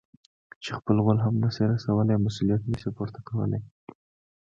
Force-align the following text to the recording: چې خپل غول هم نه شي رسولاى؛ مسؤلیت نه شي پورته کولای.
چې 0.63 0.69
خپل 0.77 0.97
غول 1.03 1.17
هم 1.25 1.35
نه 1.43 1.49
شي 1.55 1.63
رسولاى؛ 1.73 2.15
مسؤلیت 2.25 2.61
نه 2.71 2.77
شي 2.81 2.89
پورته 2.97 3.19
کولای. 3.27 3.61